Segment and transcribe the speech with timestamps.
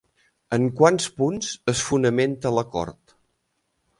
[0.55, 3.17] En quants punts es fonamenta l'acord?